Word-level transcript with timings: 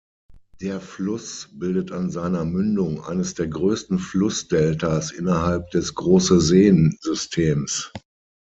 Der 0.61 0.81
Fluss 0.81 1.47
bildet 1.59 1.91
an 1.91 2.09
seiner 2.09 2.43
Mündung 2.43 3.01
eines 3.03 3.35
der 3.35 3.45
größten 3.47 3.99
Flussdeltas 3.99 5.11
innerhalb 5.11 5.69
des 5.69 5.93
Große-Seen-Systems. 5.93 7.91